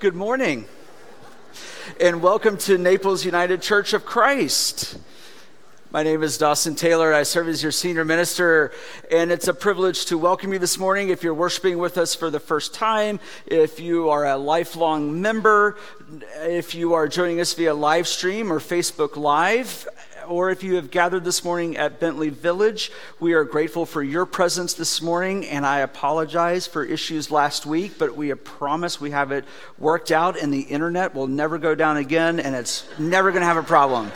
[0.00, 0.66] Good morning,
[2.00, 4.96] and welcome to Naples United Church of Christ.
[5.90, 7.12] My name is Dawson Taylor.
[7.12, 8.70] I serve as your senior minister,
[9.10, 11.08] and it's a privilege to welcome you this morning.
[11.08, 15.76] If you're worshiping with us for the first time, if you are a lifelong member,
[16.42, 19.88] if you are joining us via live stream or Facebook Live,
[20.28, 24.26] or if you have gathered this morning at Bentley Village, we are grateful for your
[24.26, 29.10] presence this morning, and I apologize for issues last week, but we have promised we
[29.10, 29.44] have it
[29.78, 33.46] worked out, and the internet will never go down again, and it's never going to
[33.46, 34.12] have a problem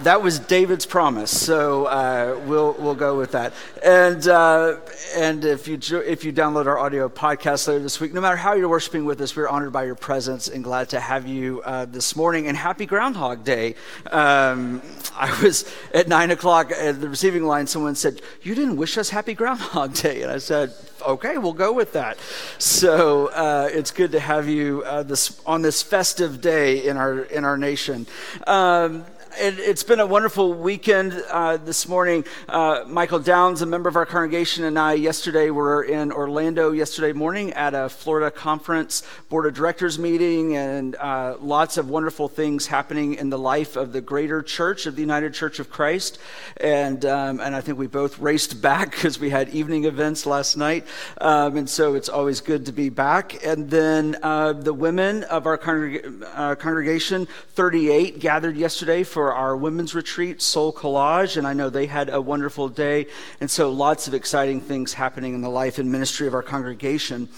[0.00, 3.52] that was David's promise, so uh, we'll we'll go with that.
[3.84, 4.76] And uh,
[5.14, 8.54] and if you if you download our audio podcast later this week, no matter how
[8.54, 11.84] you're worshiping with us, we're honored by your presence and glad to have you uh,
[11.84, 12.48] this morning.
[12.48, 13.74] And happy Groundhog Day!
[14.10, 14.82] Um,
[15.14, 17.66] I was at nine o'clock at the receiving line.
[17.66, 20.74] Someone said, "You didn't wish us happy Groundhog Day," and I said,
[21.06, 22.18] "Okay, we'll go with that."
[22.58, 27.20] So uh, it's good to have you uh, this on this festive day in our
[27.20, 28.06] in our nation.
[28.46, 29.04] Um,
[29.38, 32.24] it, has been a wonderful weekend uh, this morning.
[32.48, 37.12] Uh, Michael Downs, a member of our congregation, and I yesterday were in Orlando yesterday
[37.12, 42.66] morning at a Florida conference board of directors meeting, and uh, lots of wonderful things
[42.66, 46.18] happening in the life of the greater church of the United Church of Christ.
[46.58, 50.56] And um, and I think we both raced back because we had evening events last
[50.56, 50.86] night,
[51.20, 53.44] um, and so it's always good to be back.
[53.44, 59.32] And then uh, the women of our congreg- uh, congregation, 38, gathered yesterday for for
[59.32, 63.06] our women's retreat, Soul Collage, and I know they had a wonderful day.
[63.40, 67.28] And so lots of exciting things happening in the life and ministry of our congregation.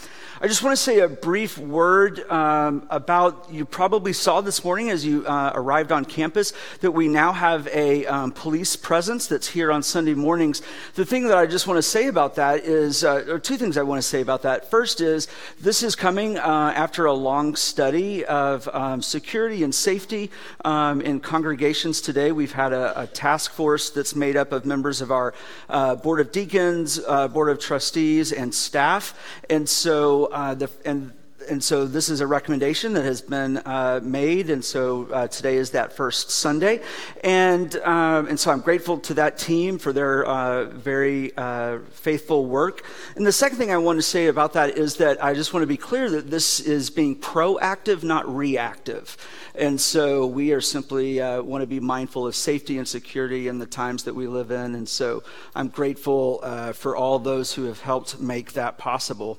[0.45, 4.91] I just want to say a brief word um, about you probably saw this morning
[4.91, 9.48] as you uh, arrived on campus that we now have a um, police presence that's
[9.48, 10.61] here on Sunday mornings.
[10.97, 13.78] The thing that I just want to say about that is, uh, or two things
[13.78, 14.70] I want to say about that.
[14.70, 15.28] First is
[15.62, 20.31] this is coming uh, after a long study of um, security and safety
[20.62, 22.33] um, in congregations today.
[22.33, 25.33] We've had a, a, task force that's made up of members of our
[25.71, 29.19] uh, Board of Deacons, uh, Board of Trustees, and staff.
[29.49, 31.12] And so uh, the, and
[31.49, 35.56] and so this is a recommendation that has been uh, made, and so uh, today
[35.56, 36.81] is that first Sunday,
[37.22, 42.47] and um, and so I'm grateful to that team for their uh, very uh, faithful
[42.47, 42.84] work.
[43.17, 45.62] And the second thing I want to say about that is that I just want
[45.62, 49.16] to be clear that this is being proactive, not reactive,
[49.55, 53.59] and so we are simply uh, want to be mindful of safety and security in
[53.59, 55.22] the times that we live in, and so
[55.55, 56.39] I'm grateful
[56.75, 59.39] for all those who have helped make that possible.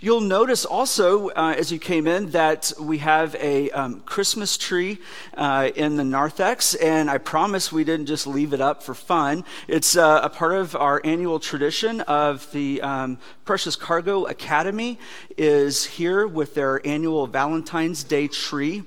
[0.00, 4.98] You'll notice also uh, as you came in that we have a um, Christmas tree
[5.36, 9.44] uh, in the narthex, and I promise we didn't just leave it up for fun.
[9.66, 15.00] It's uh, a part of our annual tradition of the um, Precious Cargo Academy
[15.36, 18.84] is here with their annual Valentine's Day tree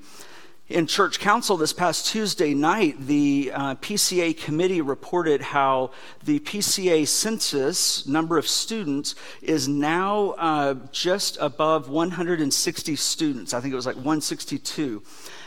[0.72, 5.92] in church council this past Tuesday night, the uh, PCA committee reported how
[6.24, 13.54] the PCA census number of students is now uh, just above 160 students.
[13.54, 15.04] I think it was like 162.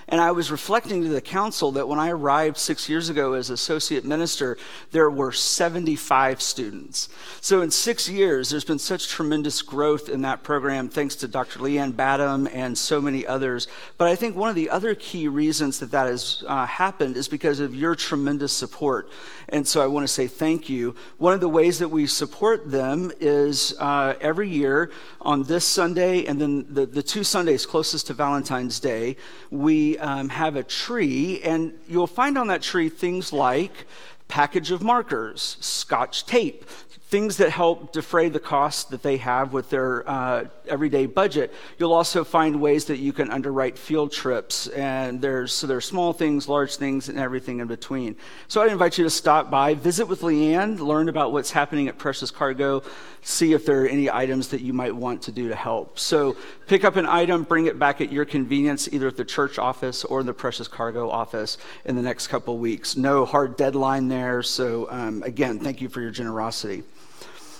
[0.08, 3.50] And I was reflecting to the council that when I arrived six years ago as
[3.50, 4.58] associate minister,
[4.92, 7.08] there were 75 students.
[7.40, 11.60] So in six years, there's been such tremendous growth in that program, thanks to Dr.
[11.60, 13.66] Leanne Badham and so many others.
[13.96, 17.28] But I think one of the other key reasons that that has uh, happened is
[17.28, 19.08] because of your tremendous support.
[19.48, 20.94] And so I want to say thank you.
[21.18, 26.24] One of the ways that we support them is uh, every year on this Sunday
[26.26, 29.16] and then the, the two Sundays closest to Valentine's Day,
[29.50, 33.86] we um, have a tree, and you'll find on that tree things like
[34.28, 36.64] package of markers, scotch tape,
[37.14, 41.54] things that help defray the costs that they have with their uh, everyday budget.
[41.78, 46.12] You'll also find ways that you can underwrite field trips, and there's so there's small
[46.12, 48.16] things, large things, and everything in between.
[48.48, 51.98] So I invite you to stop by, visit with Leanne, learn about what's happening at
[51.98, 52.82] Precious Cargo,
[53.22, 56.00] see if there are any items that you might want to do to help.
[56.00, 56.36] So
[56.66, 60.02] pick up an item, bring it back at your convenience, either at the church office
[60.04, 62.96] or the Precious Cargo office in the next couple weeks.
[62.96, 64.42] No hard deadline there.
[64.42, 66.82] So um, again, thank you for your generosity.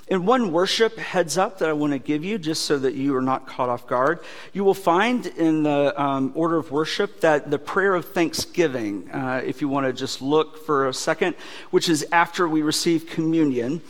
[0.07, 3.17] In one worship heads up that I want to give you, just so that you
[3.17, 4.21] are not caught off guard,
[4.53, 9.41] you will find in the um, order of worship that the prayer of thanksgiving, uh,
[9.43, 11.35] if you want to just look for a second,
[11.71, 13.81] which is after we receive communion,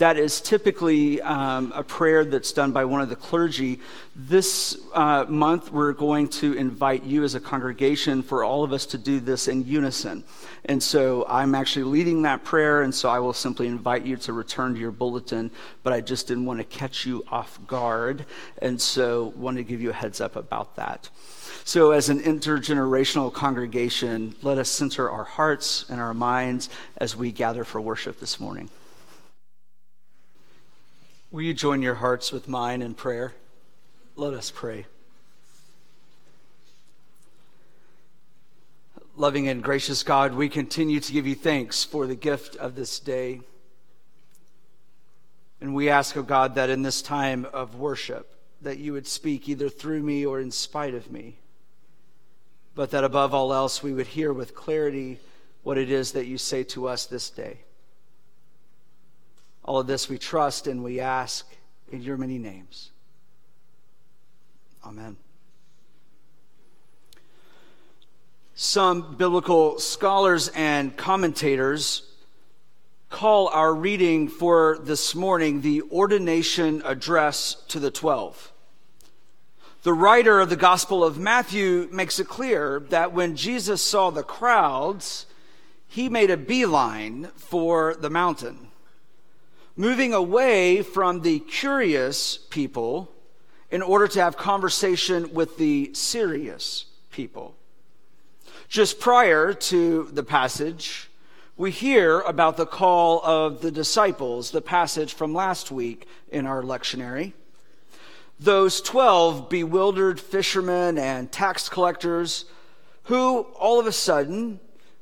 [0.00, 3.80] That is typically um, a prayer that's done by one of the clergy.
[4.16, 8.86] This uh, month, we're going to invite you as a congregation for all of us
[8.86, 10.24] to do this in unison.
[10.64, 14.32] And so I'm actually leading that prayer, and so I will simply invite you to
[14.32, 15.50] return to your bulletin,
[15.82, 18.24] but I just didn't want to catch you off guard,
[18.62, 21.10] and so want to give you a heads up about that.
[21.64, 27.32] So, as an intergenerational congregation, let us center our hearts and our minds as we
[27.32, 28.70] gather for worship this morning.
[31.30, 33.34] Will you join your hearts with mine in prayer?
[34.16, 34.86] Let us pray.
[39.16, 42.98] Loving and gracious God, we continue to give you thanks for the gift of this
[42.98, 43.40] day.
[45.60, 49.06] And we ask, O oh God, that in this time of worship, that you would
[49.06, 51.36] speak either through me or in spite of me
[52.74, 55.18] but that above all else we would hear with clarity
[55.62, 57.58] what it is that you say to us this day.
[59.64, 61.46] All of this we trust and we ask
[61.92, 62.90] in your many names.
[64.84, 65.16] Amen.
[68.54, 72.02] Some biblical scholars and commentators
[73.08, 78.52] call our reading for this morning the ordination address to the twelve.
[79.82, 84.22] The writer of the Gospel of Matthew makes it clear that when Jesus saw the
[84.22, 85.26] crowds,
[85.88, 88.69] he made a beeline for the mountain,
[89.80, 93.10] moving away from the curious people
[93.70, 97.54] in order to have conversation with the serious people.
[98.68, 101.08] Just prior to the passage,
[101.56, 106.62] we hear about the call of the disciples, the passage from last week in our
[106.62, 107.32] lectionary
[108.40, 112.46] those 12 bewildered fishermen and tax collectors
[113.04, 114.58] who all of a sudden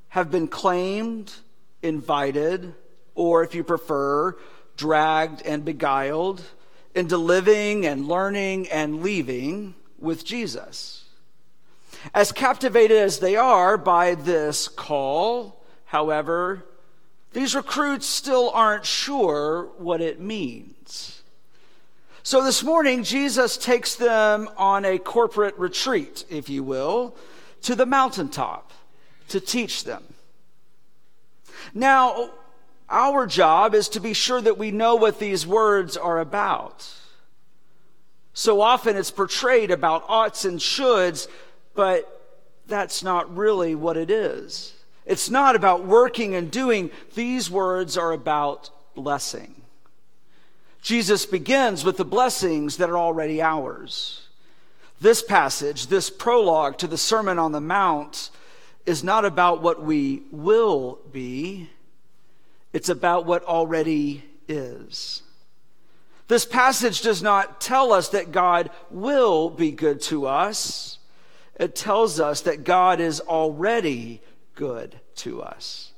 [0.09, 1.33] have been claimed,
[1.81, 2.75] invited,
[3.15, 4.37] or if you prefer,
[4.79, 6.43] dragged and beguiled
[6.95, 11.05] into living and learning and leaving with Jesus.
[12.15, 16.65] As captivated as they are by this call, however,
[17.33, 21.23] these recruits still aren't sure what it means.
[22.23, 27.17] So this morning, Jesus takes them on a corporate retreat, if you will,
[27.63, 28.73] to the mountaintop
[29.29, 30.05] to teach them.
[31.75, 32.31] Now,
[32.91, 36.91] our job is to be sure that we know what these words are about.
[38.33, 41.29] So often it's portrayed about oughts and shoulds,
[41.75, 42.15] but
[42.67, 44.75] that's not really what it is.
[45.05, 46.91] It's not about working and doing.
[47.15, 49.55] These words are about blessing.
[50.83, 54.29] Jesus begins with the blessings that are already ours.
[55.01, 58.31] This passage, this prologue to the Sermon on the Mount,
[58.87, 61.71] is not about what we will be,
[62.79, 65.25] it's about what already is.
[66.29, 71.01] This passage does not tell us that God will be good to us.
[71.57, 74.23] It tells us that God is already
[74.55, 75.91] good to us.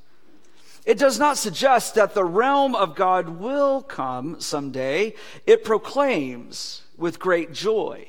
[0.86, 5.12] It does not suggest that the realm of God will come someday.
[5.46, 8.08] It proclaims with great joy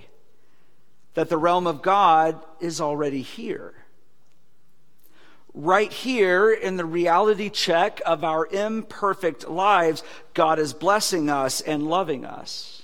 [1.15, 3.73] that the realm of God is already here.
[5.53, 10.01] Right here in the reality check of our imperfect lives,
[10.33, 12.81] God is blessing us and loving us.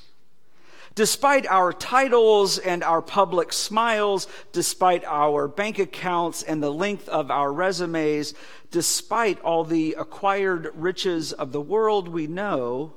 [0.93, 7.29] Despite our titles and our public smiles, despite our bank accounts and the length of
[7.29, 8.33] our resumes,
[8.71, 12.93] despite all the acquired riches of the world, we know,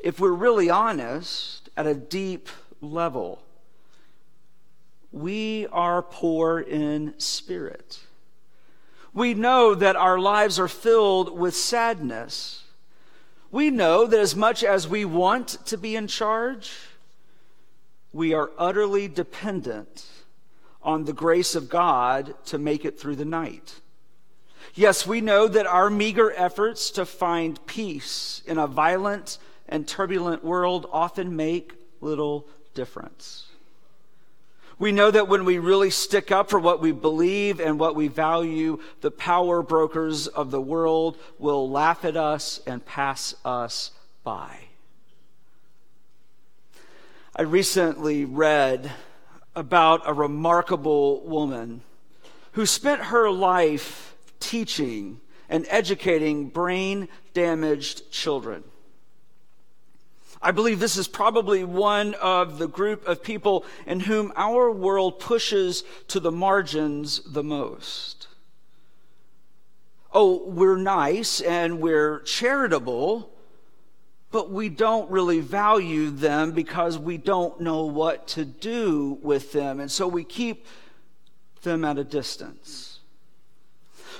[0.00, 2.48] if we're really honest, at a deep
[2.80, 3.40] level,
[5.12, 8.00] we are poor in spirit.
[9.14, 12.64] We know that our lives are filled with sadness.
[13.50, 16.72] We know that as much as we want to be in charge,
[18.12, 20.06] we are utterly dependent
[20.82, 23.80] on the grace of God to make it through the night.
[24.74, 29.38] Yes, we know that our meager efforts to find peace in a violent
[29.68, 33.51] and turbulent world often make little difference.
[34.78, 38.08] We know that when we really stick up for what we believe and what we
[38.08, 43.90] value, the power brokers of the world will laugh at us and pass us
[44.24, 44.56] by.
[47.34, 48.92] I recently read
[49.54, 51.82] about a remarkable woman
[52.52, 58.64] who spent her life teaching and educating brain damaged children.
[60.42, 65.20] I believe this is probably one of the group of people in whom our world
[65.20, 68.26] pushes to the margins the most.
[70.12, 73.30] Oh, we're nice and we're charitable,
[74.32, 79.78] but we don't really value them because we don't know what to do with them.
[79.78, 80.66] And so we keep
[81.62, 82.98] them at a distance.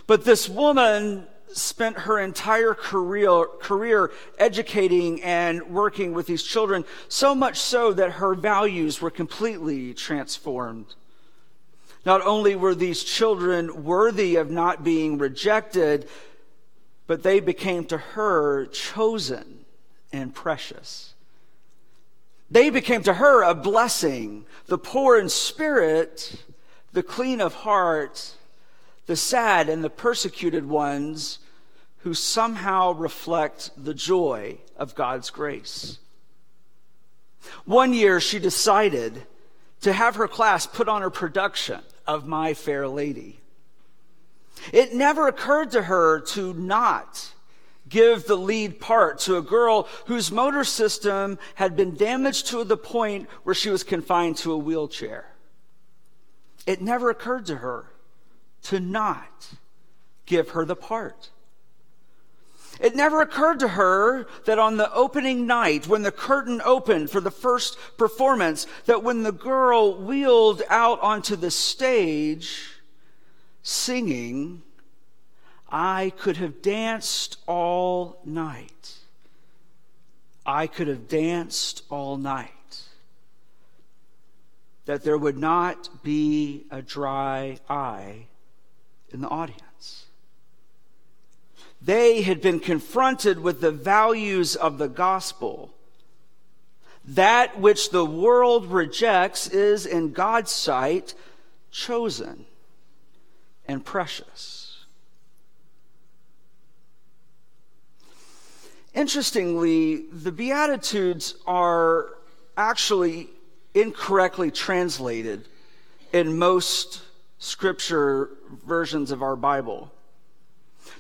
[0.06, 7.34] But this woman spent her entire career, career educating and working with these children, so
[7.34, 10.94] much so that her values were completely transformed.
[12.04, 16.08] Not only were these children worthy of not being rejected,
[17.06, 19.64] but they became to her chosen
[20.12, 21.14] and precious.
[22.50, 24.44] They became to her a blessing.
[24.66, 26.44] The poor in spirit,
[26.92, 28.34] the clean of heart,
[29.06, 31.38] the sad and the persecuted ones
[32.02, 35.98] who somehow reflect the joy of God's grace.
[37.64, 39.26] One year she decided
[39.82, 43.40] to have her class put on a production of My Fair Lady.
[44.72, 47.32] It never occurred to her to not
[47.88, 52.76] give the lead part to a girl whose motor system had been damaged to the
[52.76, 55.26] point where she was confined to a wheelchair.
[56.66, 57.86] It never occurred to her
[58.64, 59.48] to not
[60.26, 61.30] give her the part.
[62.82, 67.20] It never occurred to her that on the opening night, when the curtain opened for
[67.20, 72.80] the first performance, that when the girl wheeled out onto the stage
[73.62, 74.62] singing,
[75.70, 78.98] I could have danced all night.
[80.44, 82.82] I could have danced all night.
[84.86, 88.26] That there would not be a dry eye
[89.10, 89.71] in the audience.
[91.84, 95.74] They had been confronted with the values of the gospel.
[97.04, 101.14] That which the world rejects is, in God's sight,
[101.72, 102.46] chosen
[103.66, 104.84] and precious.
[108.94, 112.10] Interestingly, the Beatitudes are
[112.56, 113.30] actually
[113.74, 115.48] incorrectly translated
[116.12, 117.02] in most
[117.38, 118.30] scripture
[118.64, 119.90] versions of our Bible.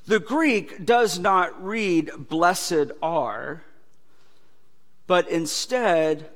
[0.06, 3.62] The Greek does not read blessed are,
[5.06, 6.30] but instead,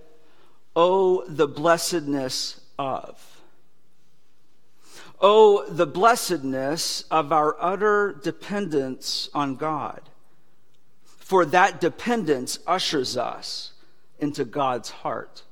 [0.74, 3.40] oh, the blessedness of.
[5.20, 10.02] Oh, the blessedness of our utter dependence on God.
[11.04, 13.72] For that dependence ushers us
[14.18, 15.42] into God's heart.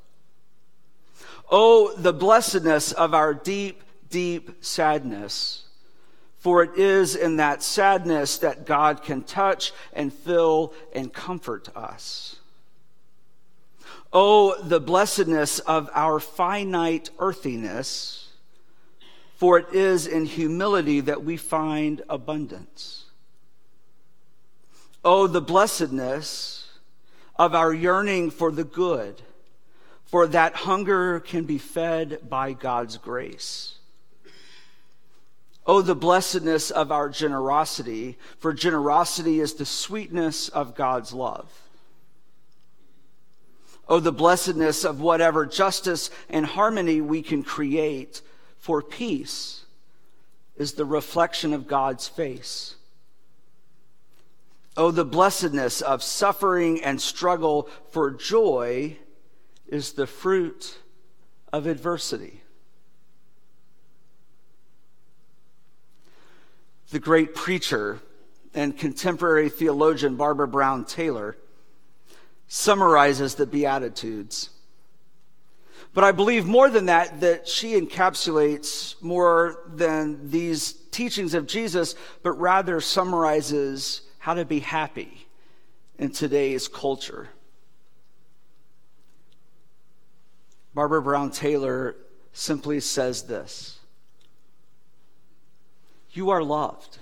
[1.51, 5.65] Oh, the blessedness of our deep, deep sadness
[6.45, 12.37] for it is in that sadness that God can touch and fill and comfort us.
[14.13, 18.29] Oh, the blessedness of our finite earthiness,
[19.37, 23.07] for it is in humility that we find abundance.
[25.03, 26.69] Oh, the blessedness
[27.37, 29.23] of our yearning for the good,
[30.05, 33.79] for that hunger can be fed by God's grace.
[35.67, 41.51] Oh, the blessedness of our generosity, for generosity is the sweetness of God's love.
[43.89, 48.21] Oh, the blessedness of whatever justice and harmony we can create,
[48.59, 49.65] for peace
[50.57, 52.77] is the reflection of God's face.
[54.77, 58.97] Oh, the blessedness of suffering and struggle, for joy
[59.67, 60.79] is the fruit
[61.53, 62.44] of adversity.
[66.91, 68.01] The great preacher
[68.55, 71.37] and contemporary theologian Barbara Brown Taylor
[72.47, 74.51] summarizes the Beatitudes.
[75.93, 81.95] But I believe more than that, that she encapsulates more than these teachings of Jesus,
[82.23, 85.27] but rather summarizes how to be happy
[85.99, 87.29] in today's culture.
[90.75, 91.95] Barbara Brown Taylor
[92.33, 93.79] simply says this
[96.17, 96.99] you are loved.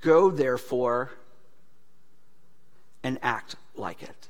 [0.00, 1.10] Go, therefore,
[3.02, 4.28] and act like it.